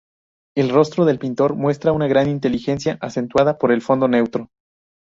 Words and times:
El 0.57 0.71
rostro 0.71 1.05
del 1.05 1.19
pintor 1.19 1.53
muestra 1.53 1.91
una 1.91 2.07
gran 2.07 2.27
inteligencia, 2.27 2.97
acentuada 3.01 3.59
por 3.59 3.71
el 3.71 3.83
fondo 3.83 4.07
neutro. 4.07 4.47